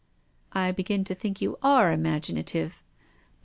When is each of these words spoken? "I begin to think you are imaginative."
"I 0.51 0.71
begin 0.71 1.03
to 1.03 1.13
think 1.13 1.41
you 1.43 1.59
are 1.61 1.91
imaginative." 1.91 2.81